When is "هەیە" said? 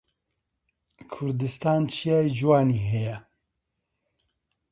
2.89-3.17